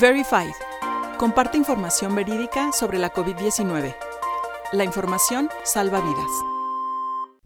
Verified. 0.00 0.52
Comparte 1.18 1.56
información 1.56 2.14
verídica 2.14 2.70
sobre 2.70 2.98
la 2.98 3.12
COVID-19. 3.12 3.96
La 4.72 4.84
información 4.84 5.48
salva 5.64 6.00
vidas. 6.00 6.30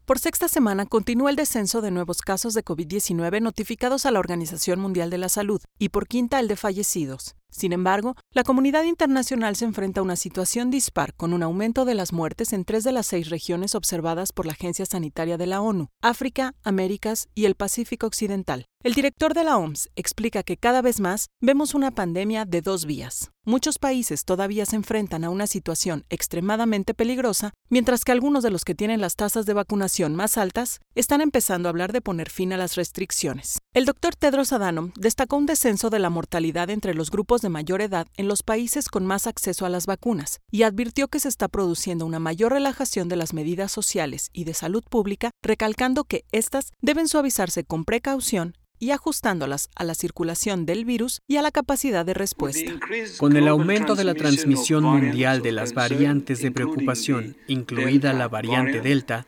Por 0.05 0.19
sexta 0.19 0.49
semana 0.49 0.85
continúa 0.85 1.31
el 1.31 1.37
descenso 1.37 1.81
de 1.81 1.91
nuevos 1.91 2.21
casos 2.21 2.53
de 2.53 2.63
COVID-19 2.63 3.41
notificados 3.41 4.05
a 4.05 4.11
la 4.11 4.19
Organización 4.19 4.81
Mundial 4.81 5.09
de 5.09 5.17
la 5.17 5.31
Salud 5.31 5.63
y 5.79 5.89
por 5.89 6.07
quinta 6.07 6.41
el 6.41 6.49
de 6.49 6.57
fallecidos. 6.57 7.37
Sin 7.53 7.75
embargo, 7.75 8.17
la 8.31 8.45
comunidad 8.45 8.85
internacional 8.85 9.57
se 9.57 9.67
enfrenta 9.67 10.01
a 10.01 10.03
una 10.03 10.17
situación 10.17 10.71
dispar 10.71 11.13
con 11.15 11.35
un 11.35 11.43
aumento 11.43 11.85
de 11.85 11.95
las 11.95 12.13
muertes 12.13 12.55
en 12.55 12.65
tres 12.65 12.83
de 12.83 12.93
las 12.93 13.07
seis 13.07 13.29
regiones 13.29 13.75
observadas 13.75 14.33
por 14.33 14.47
la 14.47 14.53
Agencia 14.53 14.87
Sanitaria 14.87 15.37
de 15.37 15.47
la 15.47 15.61
ONU, 15.61 15.89
África, 16.01 16.55
Américas 16.65 17.29
y 17.35 17.45
el 17.45 17.55
Pacífico 17.55 18.07
Occidental. 18.07 18.65
El 18.83 18.95
director 18.95 19.33
de 19.33 19.45
la 19.45 19.59
OMS 19.59 19.91
explica 19.95 20.43
que 20.43 20.57
cada 20.57 20.83
vez 20.83 20.99
más 20.99 21.29
vemos 21.41 21.75
una 21.75 21.93
pandemia 21.93 22.45
de 22.45 22.63
dos 22.63 22.85
vías. 22.85 23.31
Muchos 23.45 23.79
países 23.79 24.25
todavía 24.25 24.67
se 24.67 24.75
enfrentan 24.75 25.23
a 25.23 25.31
una 25.31 25.47
situación 25.47 26.05
extremadamente 26.11 26.93
peligrosa, 26.93 27.53
mientras 27.71 28.05
que 28.05 28.11
algunos 28.13 28.43
de 28.43 28.51
los 28.51 28.65
que 28.65 28.75
tienen 28.75 29.01
las 29.01 29.15
tasas 29.15 29.47
de 29.47 29.53
vacunación 29.53 30.17
más 30.17 30.37
altas 30.37 30.81
están 30.97 31.21
empezando 31.21 31.69
a 31.69 31.71
hablar 31.71 31.93
de 31.93 32.01
poner 32.01 32.29
fin 32.29 32.53
a 32.53 32.57
las 32.57 32.75
restricciones. 32.75 33.59
El 33.73 33.85
doctor 33.85 34.17
Tedros 34.17 34.53
Adhanom 34.53 34.93
destacó 34.97 35.37
un 35.37 35.47
descenso 35.47 35.89
de 35.91 36.01
la 36.01 36.11
mortalidad 36.11 36.71
entre 36.71 36.95
los 36.95 37.11
grupos 37.11 37.42
de 37.43 37.49
mayor 37.49 37.83
edad 37.83 38.07
en 38.17 38.29
los 38.29 38.43
países 38.43 38.89
con 38.89 39.05
más 39.05 39.27
acceso 39.27 39.67
a 39.67 39.69
las 39.69 39.87
vacunas 39.87 40.41
y 40.51 40.63
advirtió 40.63 41.09
que 41.09 41.21
se 41.21 41.29
está 41.29 41.49
produciendo 41.49 42.07
una 42.07 42.19
mayor 42.19 42.53
relajación 42.53 43.09
de 43.09 43.17
las 43.17 43.35
medidas 43.35 43.71
sociales 43.71 44.31
y 44.33 44.45
de 44.45 44.55
salud 44.55 44.83
pública, 44.89 45.31
recalcando 45.43 46.05
que 46.05 46.25
éstas 46.33 46.73
deben 46.81 47.09
suavizarse 47.09 47.65
con 47.65 47.85
precaución 47.85 48.55
y 48.79 48.91
ajustándolas 48.91 49.71
a 49.77 49.85
la 49.85 49.95
circulación 49.95 50.67
del 50.67 50.85
virus 50.85 51.21
y 51.29 51.37
a 51.37 51.43
la 51.43 51.53
capacidad 51.53 52.05
de 52.05 52.15
respuesta. 52.15 52.73
Con 53.19 53.37
el 53.37 53.47
aumento 53.47 53.95
de 53.95 54.03
la 54.03 54.15
transmisión 54.15 54.83
mundial 54.83 55.41
de 55.41 55.53
las 55.53 55.73
variantes 55.73 56.43
de 56.43 56.51
preocupación, 56.51 57.37
incluida 57.47 58.13
la 58.13 58.27
variante 58.27 58.81
Delta, 58.81 59.25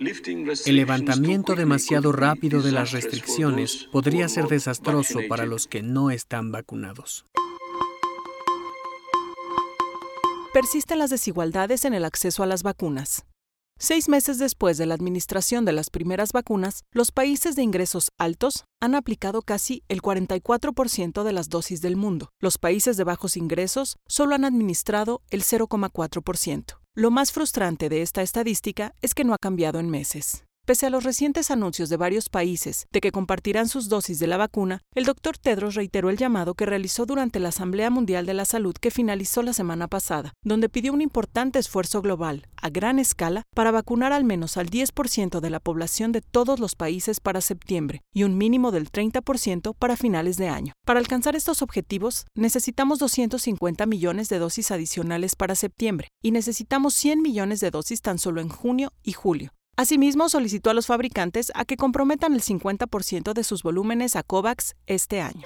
el 0.00 0.76
levantamiento 0.76 1.54
demasiado 1.54 2.12
rápido 2.12 2.60
de 2.62 2.72
las 2.72 2.92
restricciones 2.92 3.88
podría 3.92 4.28
ser 4.28 4.48
desastroso 4.48 5.20
para 5.28 5.46
los 5.46 5.66
que 5.66 5.82
no 5.82 6.10
están 6.10 6.52
vacunados. 6.52 7.26
Persisten 10.52 10.98
las 10.98 11.10
desigualdades 11.10 11.84
en 11.84 11.94
el 11.94 12.04
acceso 12.04 12.42
a 12.42 12.46
las 12.46 12.64
vacunas. 12.64 13.24
Seis 13.78 14.08
meses 14.08 14.38
después 14.38 14.78
de 14.78 14.86
la 14.86 14.94
administración 14.94 15.64
de 15.64 15.72
las 15.72 15.90
primeras 15.90 16.32
vacunas, 16.32 16.82
los 16.90 17.12
países 17.12 17.54
de 17.54 17.62
ingresos 17.62 18.10
altos 18.18 18.64
han 18.80 18.96
aplicado 18.96 19.42
casi 19.42 19.84
el 19.88 20.02
44% 20.02 21.22
de 21.22 21.32
las 21.32 21.50
dosis 21.50 21.80
del 21.82 21.94
mundo. 21.94 22.30
Los 22.40 22.58
países 22.58 22.96
de 22.96 23.04
bajos 23.04 23.36
ingresos 23.36 23.96
solo 24.08 24.34
han 24.34 24.44
administrado 24.44 25.22
el 25.30 25.44
0,4%. 25.44 26.80
Lo 26.96 27.12
más 27.12 27.30
frustrante 27.30 27.88
de 27.88 28.02
esta 28.02 28.22
estadística 28.22 28.92
es 29.02 29.14
que 29.14 29.22
no 29.22 29.34
ha 29.34 29.38
cambiado 29.38 29.78
en 29.78 29.88
meses. 29.88 30.44
Pese 30.70 30.86
a 30.86 30.90
los 30.90 31.02
recientes 31.02 31.50
anuncios 31.50 31.88
de 31.88 31.96
varios 31.96 32.28
países 32.28 32.86
de 32.92 33.00
que 33.00 33.10
compartirán 33.10 33.68
sus 33.68 33.88
dosis 33.88 34.20
de 34.20 34.28
la 34.28 34.36
vacuna, 34.36 34.82
el 34.94 35.04
doctor 35.04 35.36
Tedros 35.36 35.74
reiteró 35.74 36.10
el 36.10 36.16
llamado 36.16 36.54
que 36.54 36.64
realizó 36.64 37.06
durante 37.06 37.40
la 37.40 37.48
Asamblea 37.48 37.90
Mundial 37.90 38.24
de 38.24 38.34
la 38.34 38.44
Salud 38.44 38.76
que 38.80 38.92
finalizó 38.92 39.42
la 39.42 39.52
semana 39.52 39.88
pasada, 39.88 40.32
donde 40.44 40.68
pidió 40.68 40.92
un 40.92 41.00
importante 41.00 41.58
esfuerzo 41.58 42.02
global, 42.02 42.46
a 42.54 42.70
gran 42.70 43.00
escala, 43.00 43.42
para 43.52 43.72
vacunar 43.72 44.12
al 44.12 44.22
menos 44.22 44.56
al 44.56 44.70
10% 44.70 45.40
de 45.40 45.50
la 45.50 45.58
población 45.58 46.12
de 46.12 46.20
todos 46.20 46.60
los 46.60 46.76
países 46.76 47.18
para 47.18 47.40
septiembre 47.40 48.02
y 48.14 48.22
un 48.22 48.38
mínimo 48.38 48.70
del 48.70 48.92
30% 48.92 49.74
para 49.76 49.96
finales 49.96 50.36
de 50.36 50.50
año. 50.50 50.72
Para 50.86 51.00
alcanzar 51.00 51.34
estos 51.34 51.62
objetivos, 51.62 52.26
necesitamos 52.36 53.00
250 53.00 53.86
millones 53.86 54.28
de 54.28 54.38
dosis 54.38 54.70
adicionales 54.70 55.34
para 55.34 55.56
septiembre 55.56 56.10
y 56.22 56.30
necesitamos 56.30 56.94
100 56.94 57.22
millones 57.22 57.58
de 57.58 57.72
dosis 57.72 58.02
tan 58.02 58.20
solo 58.20 58.40
en 58.40 58.50
junio 58.50 58.92
y 59.02 59.14
julio. 59.14 59.50
Asimismo, 59.80 60.28
solicitó 60.28 60.68
a 60.68 60.74
los 60.74 60.86
fabricantes 60.86 61.50
a 61.54 61.64
que 61.64 61.78
comprometan 61.78 62.34
el 62.34 62.42
50% 62.42 63.32
de 63.32 63.42
sus 63.42 63.62
volúmenes 63.62 64.14
a 64.14 64.22
COVAX 64.22 64.74
este 64.84 65.22
año. 65.22 65.40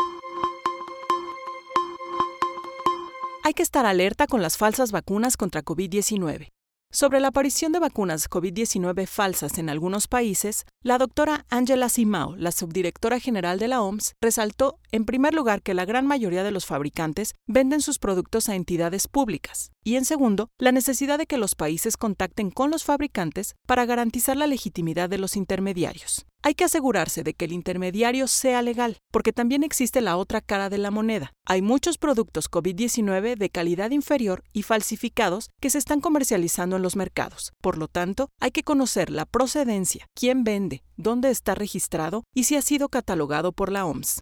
Hay 3.45 3.55
que 3.55 3.63
estar 3.63 3.87
alerta 3.87 4.27
con 4.27 4.43
las 4.43 4.57
falsas 4.57 4.91
vacunas 4.91 5.37
contra 5.37 5.63
COVID-19. 5.63 6.49
Sobre 6.95 7.19
la 7.19 7.27
aparición 7.27 7.73
de 7.73 7.81
vacunas 7.81 8.31
COVID-19 8.31 9.09
falsas 9.09 9.59
en 9.59 9.69
algunos 9.69 10.07
países, 10.07 10.65
la 10.81 10.97
doctora 10.97 11.45
Angela 11.51 11.89
Simao, 11.89 12.37
la 12.37 12.53
subdirectora 12.53 13.19
general 13.19 13.59
de 13.59 13.67
la 13.67 13.83
OMS, 13.83 14.15
resaltó, 14.21 14.79
en 14.93 15.05
primer 15.05 15.35
lugar, 15.35 15.61
que 15.61 15.75
la 15.75 15.87
gran 15.87 16.07
mayoría 16.07 16.45
de 16.45 16.53
los 16.53 16.67
fabricantes 16.67 17.35
venden 17.49 17.81
sus 17.81 17.99
productos 17.99 18.49
a 18.49 18.55
entidades 18.55 19.09
públicas, 19.09 19.73
y 19.83 19.97
en 19.97 20.05
segundo, 20.05 20.51
la 20.57 20.71
necesidad 20.71 21.19
de 21.19 21.27
que 21.27 21.37
los 21.37 21.57
países 21.57 21.97
contacten 21.97 22.53
con 22.53 22.71
los 22.71 22.85
fabricantes 22.85 23.57
para 23.67 23.87
garantizar 23.87 24.37
la 24.37 24.47
legitimidad 24.47 25.11
de 25.11 25.19
los 25.19 25.35
intermediarios. 25.35 26.27
Hay 26.47 26.55
que 26.55 26.65
asegurarse 26.65 27.23
de 27.23 27.33
que 27.33 27.47
el 27.47 27.53
intermediario 27.53 28.29
sea 28.29 28.61
legal, 28.61 28.99
porque 29.11 29.33
también 29.33 29.63
existe 29.63 30.03
la 30.03 30.19
otra 30.19 30.43
cara 30.43 30.69
de 30.69 30.77
la 30.77 30.91
moneda. 30.91 31.33
Hay 31.47 31.63
muchos 31.63 31.97
productos 31.97 32.51
COVID-19 32.51 33.39
de 33.39 33.49
calidad 33.49 33.93
inferior 33.93 34.45
y 34.53 34.63
falsificados 34.63 35.49
que 35.59 35.71
se 35.71 35.79
están 35.79 36.03
comercializando 36.03 36.77
en 36.77 36.83
los 36.83 36.97
mercados. 36.97 37.55
Por 37.63 37.79
lo 37.79 37.89
tanto, 37.89 38.29
hay 38.43 38.51
que 38.51 38.63
conocer 38.63 39.09
la 39.09 39.25
procedencia, 39.25 40.05
quién 40.15 40.45
vende, 40.45 40.83
dónde 40.99 41.31
está 41.31 41.55
registrado 41.55 42.25
y 42.35 42.45
si 42.45 42.57
ha 42.57 42.63
sido 42.63 42.91
catalogado 42.91 43.53
por 43.53 43.73
la 43.73 43.87
OMS. 43.87 44.21